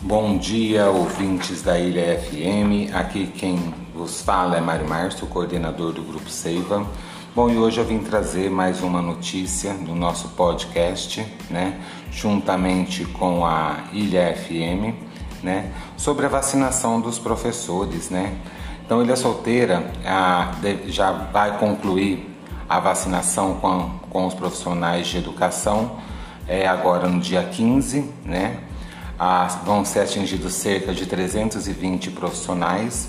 [0.00, 2.94] Bom dia, ouvintes da Ilha FM.
[2.94, 6.86] Aqui quem vos fala é Mário Márcio, coordenador do Grupo Seiva.
[7.34, 11.80] Bom, e hoje eu vim trazer mais uma notícia do nosso podcast, né,
[12.12, 14.94] juntamente com a Ilha FM,
[15.42, 18.38] né, sobre a vacinação dos professores, né.
[18.86, 19.90] Então, Ilha Solteira
[20.86, 22.24] já vai concluir
[22.68, 25.98] a vacinação com, com os profissionais de educação
[26.46, 28.60] é, agora no dia 15, né,
[29.64, 33.08] vão ser atingidos cerca de 320 profissionais.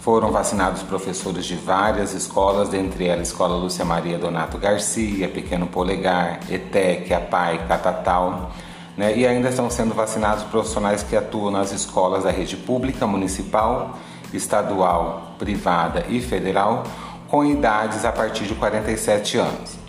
[0.00, 5.66] Foram vacinados professores de várias escolas, dentre elas a Escola Lúcia Maria Donato Garcia, Pequeno
[5.66, 8.50] Polegar, ETEC, APAI, Catatal.
[8.96, 9.16] Né?
[9.16, 13.98] E ainda estão sendo vacinados profissionais que atuam nas escolas da rede pública, municipal,
[14.32, 16.84] estadual, privada e federal,
[17.28, 19.79] com idades a partir de 47 anos.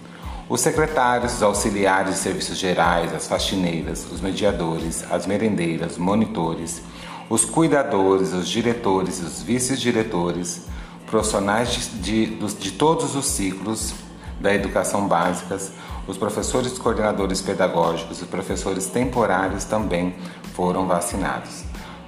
[0.52, 6.82] Os secretários, os auxiliares de serviços gerais, as faxineiras, os mediadores, as merendeiras, monitores,
[7.30, 10.64] os cuidadores, os diretores, os vice-diretores,
[11.08, 13.94] profissionais de, de, de, todos os ciclos
[14.42, 15.72] da educação básicas,
[16.06, 20.14] os professores coordenadores pedagógicos e professores temporários também
[20.54, 21.64] foram vacinados.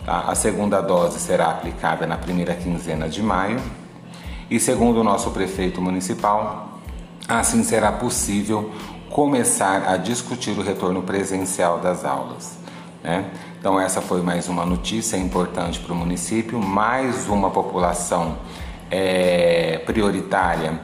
[0.06, 0.20] Tá?
[0.28, 3.62] A segunda dose será aplicada na primeira quinzena de maio
[4.50, 6.74] e, segundo o nosso prefeito municipal,
[7.28, 8.72] Assim será possível
[9.10, 12.58] começar a discutir o retorno presencial das aulas.
[13.04, 13.26] Né?
[13.60, 18.38] Então, essa foi mais uma notícia importante para o município, mais uma população
[18.90, 20.80] é, prioritária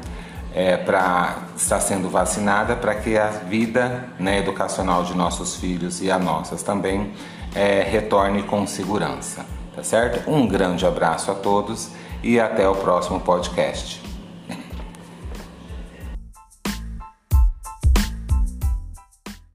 [0.53, 6.09] é, para estar sendo vacinada para que a vida né, educacional de nossos filhos e
[6.09, 7.11] a nossas também
[7.53, 9.45] é, retorne com segurança.
[9.75, 10.29] Tá certo?
[10.29, 11.89] Um grande abraço a todos
[12.23, 14.08] e até o próximo podcast.